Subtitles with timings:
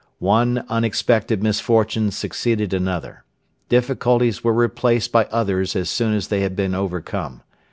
[0.17, 3.23] One unexpected misfortune succeeded another.
[3.69, 7.43] Difficulties were replaced by others as soon as they had been overcome.